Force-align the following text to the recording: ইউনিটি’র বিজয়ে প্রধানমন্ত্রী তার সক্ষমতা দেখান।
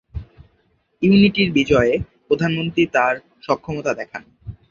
ইউনিটি’র 1.01 1.49
বিজয়ে 1.51 1.93
প্রধানমন্ত্রী 2.27 2.83
তার 2.95 3.13
সক্ষমতা 3.43 3.91
দেখান। 3.93 4.21